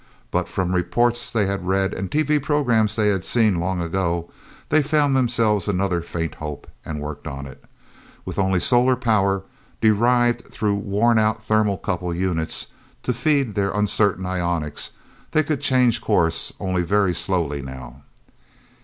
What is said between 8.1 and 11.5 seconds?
With only solar power derived through worn out